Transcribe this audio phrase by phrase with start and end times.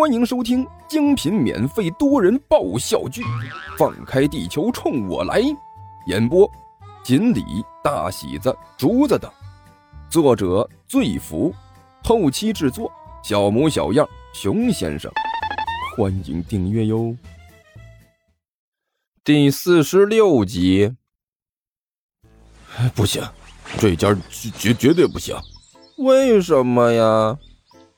[0.00, 3.20] 欢迎收听精品免费多人爆笑剧
[3.76, 5.42] 《放开地球冲我来》，
[6.06, 6.50] 演播：
[7.04, 7.44] 锦鲤、
[7.84, 9.30] 大喜子、竹子等，
[10.08, 11.54] 作者：醉福，
[12.02, 12.90] 后期制作：
[13.22, 15.12] 小模小样、熊先生。
[15.94, 17.14] 欢迎订阅哟。
[19.22, 20.96] 第四十六集，
[22.94, 23.22] 不行，
[23.78, 24.16] 这家
[24.56, 25.36] 绝绝对不行。
[25.98, 27.38] 为什么呀？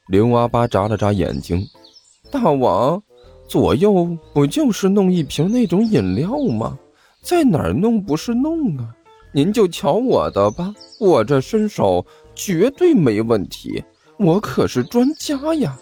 [0.09, 1.65] 刘阿八眨了眨眼睛。
[2.33, 3.01] 大王，
[3.47, 6.79] 左右不就是弄一瓶那种饮料吗？
[7.21, 8.89] 在哪儿弄不是弄啊？
[9.33, 13.85] 您就瞧我的吧，我这身手绝对没问题，
[14.19, 15.79] 我可是专家呀！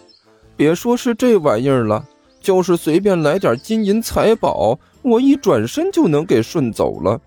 [0.57, 2.05] 别说是这玩意儿了，
[2.41, 7.19] 就是随便来点金银财宝，我一转身就能给顺走了。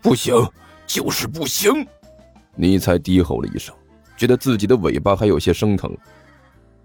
[0.00, 0.34] 不行，
[0.86, 1.84] 就是不行！
[2.54, 3.74] 尼才低吼了一声，
[4.16, 5.92] 觉得自己的尾巴还有些生疼。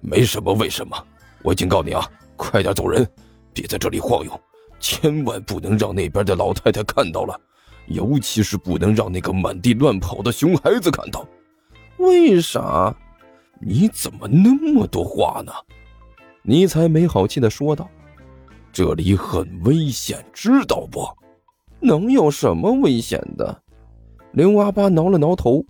[0.02, 0.98] 没什么，为什么？
[1.44, 3.08] 我警告你啊，快点走人，
[3.54, 4.40] 别在这里晃悠，
[4.80, 7.40] 千万不能让那边的老太太看到了，
[7.88, 11.26] 尤其是不能让那个满地乱跑的熊孩子看到。
[11.98, 12.96] 为啥？
[13.60, 15.52] 你怎么那么多话呢？
[16.44, 17.90] 尼才没好气的说道
[18.72, 21.08] ：“这里很危险，知道不？
[21.80, 23.64] 能有什么危险的？”
[24.32, 25.66] 刘阿八挠了挠头：“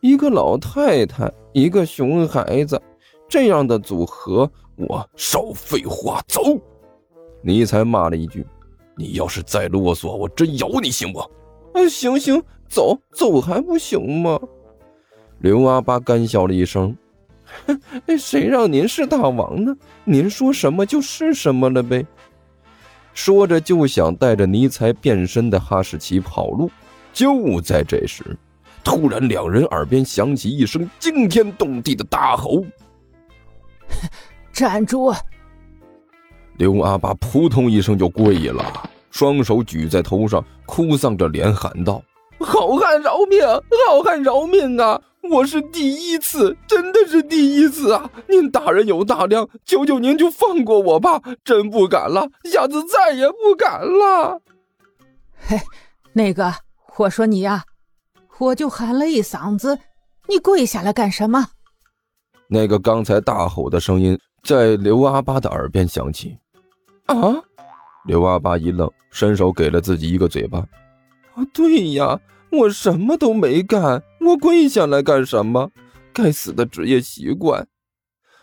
[0.00, 2.80] 一个老太太，一个熊孩子，
[3.28, 6.40] 这样的组合。”我少废话，走！
[7.42, 8.46] 尼才骂了一句
[8.96, 11.18] ：“你要是再啰嗦，我真咬你，行不？”
[11.74, 14.38] 啊，行行，走走还不行吗？
[15.40, 16.96] 刘阿八干笑了一声：
[17.66, 19.76] “哼，谁让您是大王呢？
[20.04, 22.06] 您说什么就是什么了呗。”
[23.14, 26.70] 说着就想带着尼才变身的哈士奇跑路。
[27.12, 28.24] 就在这时，
[28.84, 32.64] 突然两人耳边响起一声惊天动地的大吼。
[34.58, 35.14] 站住！
[36.56, 42.02] 刘阿八扑通一声就跪了，双手举在头上，哭丧着脸喊道
[42.42, 43.40] ：“好汉饶命！
[43.86, 45.00] 好汉饶命啊！
[45.30, 48.10] 我是第一次，真的是第一次啊！
[48.28, 51.22] 您大人有大量，求求您就放过我吧！
[51.44, 54.40] 真不敢了，下次再也不敢了。”
[55.38, 55.56] 嘿，
[56.12, 56.52] 那个，
[56.96, 57.62] 我说你呀，
[58.38, 59.78] 我就喊了一嗓子，
[60.26, 61.46] 你跪下来干什么？
[62.48, 64.18] 那个刚才大吼的声音。
[64.42, 66.38] 在刘阿八的耳边响起，
[67.06, 67.16] 啊！
[68.06, 70.58] 刘阿八一愣，伸手给了自己一个嘴巴。
[71.34, 72.18] 啊，对呀，
[72.50, 75.70] 我什么都没干，我跪下来干什么？
[76.12, 77.66] 该死的职业习惯！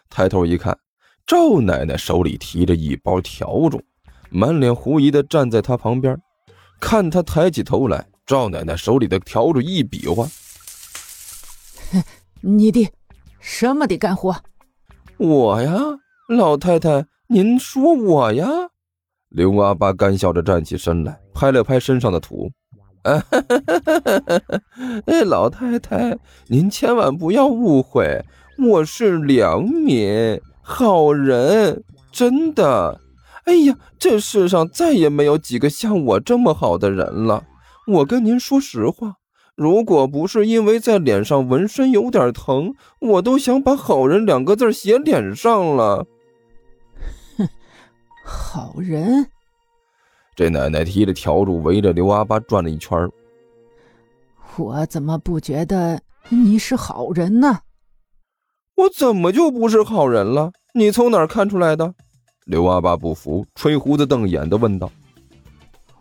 [0.09, 0.77] 抬头一看，
[1.25, 3.81] 赵奶奶手里提着一包笤帚，
[4.29, 6.15] 满脸狐疑的站在他旁边。
[6.79, 10.27] 看他抬起头来，赵奶奶手里的笤帚一比划：“，
[12.41, 12.87] 你的
[13.39, 14.35] 什么的干活？”
[15.17, 15.79] 我呀，
[16.27, 18.47] 老太太，您说我呀？
[19.29, 22.51] 刘阿八干笑着站起身来，拍了拍身上的土。
[23.03, 23.21] 哎，
[25.25, 26.17] 老太太，
[26.47, 28.23] 您千万不要误会，
[28.57, 32.99] 我是良民好人，真的。
[33.45, 37.43] 哎呀，这世上再也没有几个像我这么好的人了。
[37.87, 39.15] 我跟您说实话。
[39.55, 46.05] 如果不是因为在脸上纹身有点疼，我都想把“好人”两个字写脸上了。
[47.37, 47.47] 哼，
[48.25, 49.25] 好人。
[50.35, 53.09] 这奶奶提着笤帚围着刘阿八转了一圈。
[54.57, 57.59] 我怎么不觉得你是好人呢？
[58.75, 60.51] 我怎么就不是好人了？
[60.73, 61.93] 你从哪儿看出来的？
[62.45, 64.91] 刘阿八不服，吹胡子瞪眼的问道：“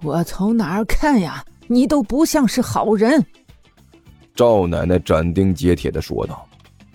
[0.03, 1.45] 我从哪儿看呀？
[1.69, 3.25] 你都不像是好人。”
[4.35, 6.45] 赵奶奶斩钉截铁地说道：“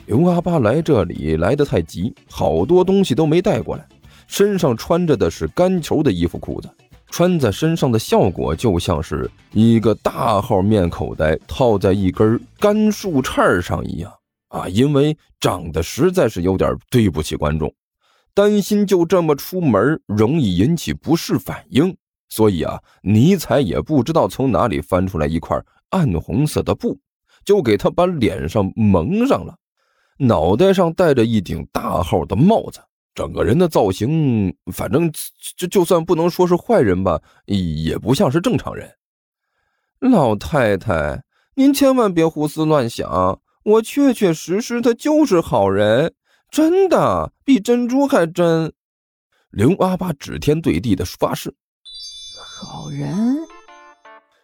[0.08, 3.88] 刘阿八来这里来得太急，好多东西都没带过来，
[4.28, 6.70] 身上穿着的是干球的衣服裤子，
[7.10, 14.12] 穿在身上的效果就像是一个大号面口袋套在一根干树杈上一样
[14.50, 14.68] 啊！
[14.68, 17.74] 因为长得实在是有点对不起观众，
[18.34, 21.96] 担心就这么出门容易引起不适反应，
[22.28, 25.58] 所以啊，尼采也不知道从哪里翻出来一块
[25.92, 27.00] 暗红色的布。”
[27.50, 29.57] 就给他把脸上蒙上了，
[30.19, 32.80] 脑袋上戴着一顶大号的帽子，
[33.16, 35.12] 整个人的造型，反正
[35.57, 38.88] 就就算不能说是坏人吧，也不像是正常人。
[40.00, 41.24] 老太太，
[41.56, 46.13] 您千万别胡思乱想，我确确实实他就是好人，
[46.51, 48.72] 真的比珍珠还真。
[49.50, 51.51] 刘阿八指天对地的发誓
[52.38, 53.40] ：“好人。”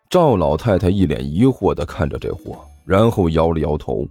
[0.09, 2.65] 赵老太太一脸疑惑的看着这货。
[2.85, 4.07] 然后摇了摇头，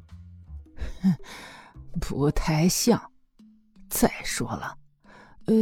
[2.00, 3.00] 不太像。
[3.88, 4.76] 再说了，
[5.46, 5.54] 呃，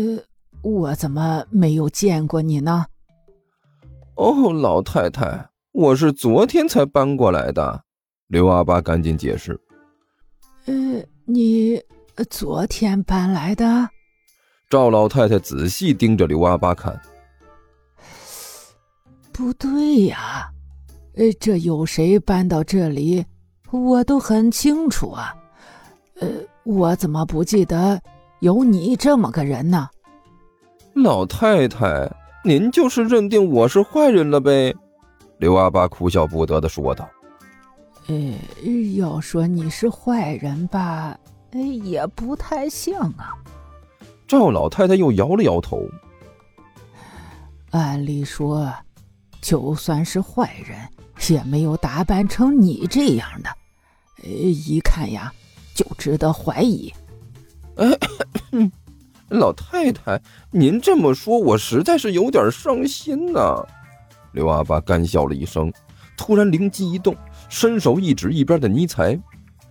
[0.63, 2.87] 我怎么没有见过你呢？
[4.15, 7.85] 哦，老太太，我是昨天才搬过来的。
[8.29, 9.61] 刘阿八赶紧解释。
[10.67, 10.73] 呃，
[11.27, 11.83] 你
[12.31, 13.89] 昨天搬来的？
[14.71, 16.99] 赵老太太仔细盯着刘阿八看。
[19.33, 20.52] 不对呀，呃，
[21.39, 23.25] 这有谁搬到这里，
[23.71, 25.35] 我都很清楚啊。
[26.21, 26.29] 呃，
[26.65, 28.01] 我怎么不记得
[28.41, 29.89] 有你这么个人呢？
[30.95, 32.11] 老太太，
[32.45, 34.75] 您就是认定我是坏人了呗？
[35.39, 37.09] 刘阿八哭笑不得的说道。
[38.07, 38.15] 呃，
[38.97, 41.17] 要说你是坏人吧，
[41.51, 43.35] 哎，也不太像啊。
[44.27, 45.83] 赵老太太又摇了摇头。
[47.71, 48.73] 按理说。
[49.41, 50.79] 就算是坏人，
[51.29, 53.51] 也没有打扮成你这样的，
[54.25, 55.33] 一看呀
[55.75, 56.93] 就值得怀疑。
[57.77, 57.89] 哎，
[59.29, 60.21] 老太太，
[60.51, 63.65] 您这么说，我实在是有点伤心呐。
[64.33, 65.73] 刘阿爸干笑了一声，
[66.17, 67.15] 突然灵机一动，
[67.49, 69.19] 伸手一指一边的尼才：“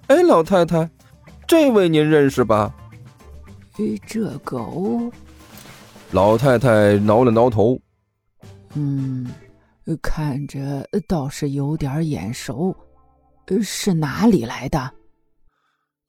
[0.08, 0.90] 哎，老太太，
[1.48, 2.74] 这位您认识吧？”
[4.06, 5.12] 这狗。
[6.12, 7.80] 老太太挠了挠头，
[8.74, 9.28] 嗯。
[9.98, 12.76] 看着倒是有点眼熟，
[13.62, 14.92] 是哪里来的？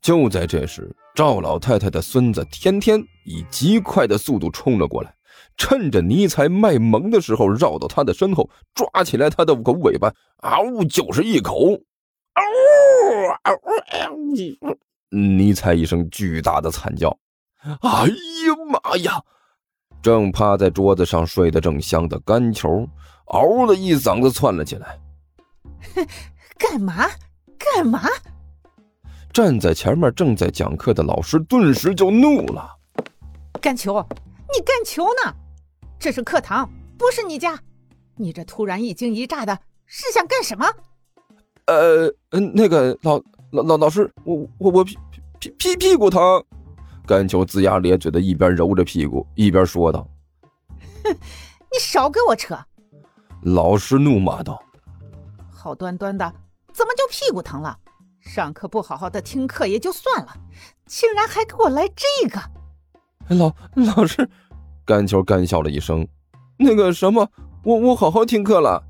[0.00, 5.14] 就在这时，赵老太太的孙子天天以极快的速度冲了过来，
[5.56, 11.70] 趁着尼才卖萌的时候，绕到他的身后，抓起来他的狗尾巴，嗷就是一口，
[12.34, 12.42] 嗷
[13.44, 14.78] 嗷！
[15.10, 17.16] 尼才一声巨大的惨叫，
[17.62, 19.22] 哎呀妈呀！
[20.02, 22.88] 正趴在桌子上睡得正香的干球。
[23.40, 24.98] 嗷的一嗓子窜了起来，
[26.58, 27.08] 干嘛？
[27.58, 28.02] 干嘛？
[29.32, 32.70] 站在前面正在讲课的老师顿时就怒了
[33.62, 33.94] ：“干球，
[34.54, 35.34] 你干球呢？
[35.98, 36.68] 这是课堂，
[36.98, 37.58] 不是你家。
[38.16, 40.66] 你这突然一惊一乍的，是想干什么？”
[41.66, 42.12] 呃，
[42.54, 43.18] 那个老
[43.52, 44.98] 老老老师，我我我屁
[45.38, 46.20] 屁屁屁股疼。
[47.06, 50.06] 干球龇牙咧嘴的，一边揉着屁股，一边说道
[51.04, 52.58] ：“哼，你少给我扯！”
[53.42, 54.62] 老师怒骂道
[55.50, 56.32] ：“好端端的，
[56.72, 57.76] 怎么就屁股疼了？
[58.20, 60.36] 上课不好好的听课也就算了，
[60.86, 62.40] 竟然还给我来这个！”
[63.34, 64.28] 老老师，
[64.84, 66.06] 干球干笑了一声
[66.56, 67.28] ：“那个什么，
[67.64, 68.84] 我我好好听课了，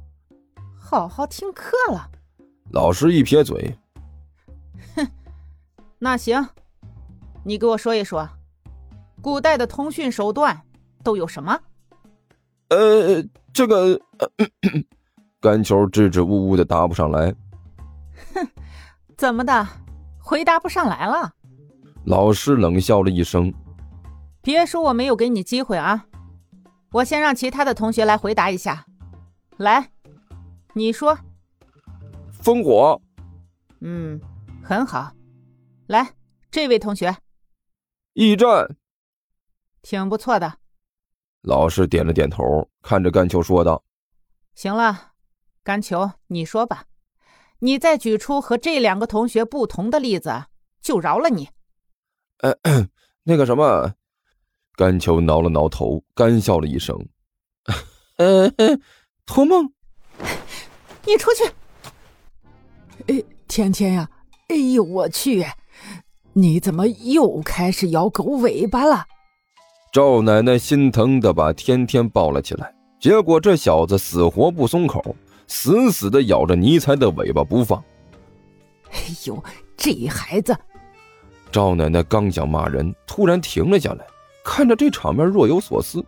[0.79, 2.11] 好好听课了。”
[2.73, 3.79] 老师一撇嘴
[4.97, 5.07] ：“哼，
[5.99, 6.47] 那行，
[7.43, 8.29] 你给我说一说，
[9.23, 10.61] 古代的通讯手段
[11.03, 11.59] 都有什么？”
[12.77, 13.25] 呃。
[13.55, 14.01] 这个，
[15.39, 17.35] 干球支支吾吾的答不上来。
[18.35, 18.49] 哼，
[19.15, 19.69] 怎么的？
[20.19, 21.31] 回答不上来了？
[22.07, 23.53] 老师冷笑了一声
[24.41, 26.07] ：“别说我没有给你机会啊！
[26.93, 28.87] 我先让其他的同学来回答一下。
[29.59, 29.91] 来，
[30.73, 31.19] 你说。
[32.43, 32.99] 烽火。
[33.81, 34.19] 嗯，
[34.65, 35.13] 很好。
[35.89, 36.15] 来，
[36.51, 37.15] 这位同学。
[38.15, 38.75] 驿站。
[39.83, 40.55] 挺不错的。
[41.43, 43.83] 老师点了点头，看着甘球说道
[44.55, 45.13] ：“行了，
[45.65, 46.85] 甘球，你说吧，
[47.59, 50.45] 你再举出和这两个同学不同的例子，
[50.81, 51.49] 就饶了你。”
[52.39, 52.57] 呃，
[53.25, 53.95] 那个什么，
[54.77, 56.97] 甘球挠了挠头，干笑了一声
[58.19, 58.49] ：“呃，
[59.27, 59.73] 托梦，
[61.05, 61.53] 你出去。”
[63.09, 64.09] 哎，天天呀，
[64.49, 65.45] 哎呦我去，
[66.35, 69.07] 你怎么又开始摇狗尾巴了？
[69.93, 75.15] 赵奶奶心疼的把天天抱了起来，结果这小子死活不松口，
[75.47, 77.79] 死死的咬着尼才的尾巴不放。
[78.91, 79.45] 哎呦，
[79.77, 80.57] 这孩子！
[81.51, 84.07] 赵奶奶刚想骂人，突然停了下来，
[84.43, 86.03] 看着这场面若有所思，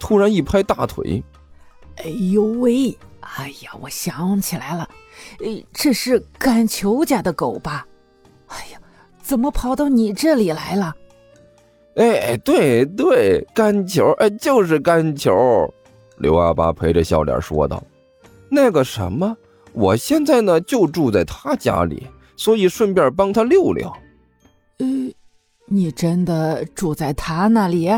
[0.00, 1.22] 突然一拍大腿
[2.02, 2.98] ：“哎呦喂！
[3.20, 4.88] 哎呀，我想起来了，
[5.44, 7.86] 哎，这是甘球家的狗吧？
[8.48, 8.80] 哎呀，
[9.22, 10.92] 怎么跑到你这里来了？”
[11.98, 15.32] 哎，对对，干球，哎，就是干球。
[16.18, 17.82] 刘阿八陪着笑脸说道
[18.48, 19.36] ：“那个什么，
[19.72, 23.92] 我现在呢就住在他家里，所以顺便帮他溜溜。”
[24.78, 24.86] 呃，
[25.66, 27.90] 你真的住在他那里？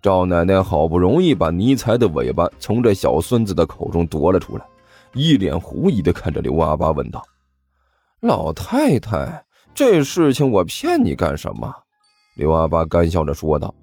[0.00, 4.64] 赵奶奶好不容易把尼才的尾巴从这小孙子的口中夺了出来，
[5.14, 7.20] 一脸狐疑的看着刘阿八问道
[8.22, 11.74] ：“老太太，这事情我骗你干什么？”
[12.34, 13.74] 刘阿八干笑着说道：“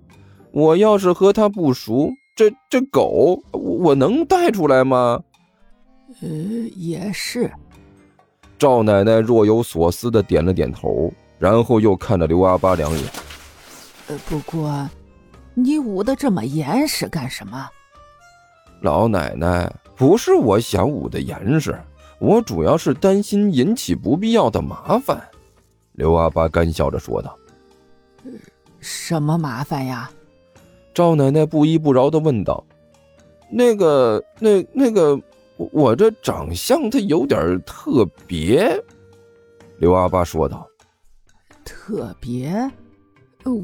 [0.52, 5.22] 我要是和他不熟，这这狗我能带出来吗
[6.22, 6.28] ？”“呃，
[6.76, 7.50] 也是。”
[8.60, 13.04] 赵奶奶若有所思的点了点头，然后又看了刘阿八两眼。
[14.08, 14.90] “呃，不过，
[15.54, 17.68] 你捂得这么严实干什么？
[18.82, 21.80] 老奶奶，不是我想捂得严实，
[22.20, 25.22] 我主要是担心引起不必要的麻烦。
[25.94, 27.36] 刘阿八干笑着说道
[28.80, 30.10] ：“什么麻烦呀？”
[30.94, 32.64] 赵奶奶不依不饶的问道
[33.50, 35.20] ：“那个，那那个，
[35.58, 38.82] 我这长相它有点特别。”
[39.80, 40.68] 刘阿八说道
[41.64, 42.70] ：“特别？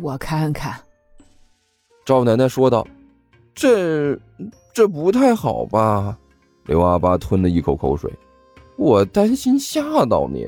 [0.02, 0.80] 我看看。”
[2.06, 2.88] 赵奶奶说道
[3.54, 4.18] ：“这
[4.74, 6.18] 这不太好吧？”
[6.66, 8.12] 刘阿八吞了一口口水
[8.78, 10.48] ：“我担心吓到您。”